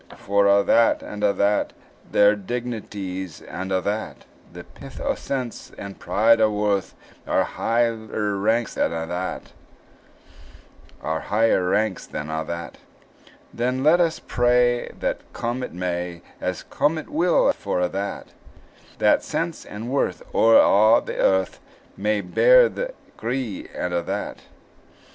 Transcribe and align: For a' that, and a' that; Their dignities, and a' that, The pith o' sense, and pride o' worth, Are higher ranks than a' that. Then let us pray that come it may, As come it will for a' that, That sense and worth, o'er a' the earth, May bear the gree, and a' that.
For 0.17 0.47
a' 0.47 0.63
that, 0.63 1.03
and 1.03 1.23
a' 1.23 1.31
that; 1.33 1.73
Their 2.11 2.35
dignities, 2.35 3.39
and 3.43 3.71
a' 3.71 3.81
that, 3.81 4.25
The 4.51 4.63
pith 4.63 4.99
o' 4.99 5.13
sense, 5.13 5.71
and 5.77 5.99
pride 5.99 6.41
o' 6.41 6.49
worth, 6.49 6.95
Are 7.27 7.43
higher 7.43 7.95
ranks 8.35 8.73
than 8.73 8.91
a' 8.93 9.05
that. 12.47 12.77
Then 13.53 13.83
let 13.83 13.99
us 14.01 14.17
pray 14.19 14.89
that 14.99 15.19
come 15.33 15.61
it 15.61 15.71
may, 15.73 16.23
As 16.41 16.63
come 16.63 16.97
it 16.97 17.09
will 17.09 17.53
for 17.53 17.79
a' 17.79 17.89
that, 17.89 18.29
That 18.97 19.21
sense 19.23 19.65
and 19.65 19.91
worth, 19.91 20.23
o'er 20.33 20.55
a' 20.97 21.01
the 21.05 21.17
earth, 21.17 21.59
May 21.95 22.21
bear 22.21 22.67
the 22.69 22.95
gree, 23.17 23.69
and 23.75 23.93
a' 23.93 24.01
that. 24.01 24.39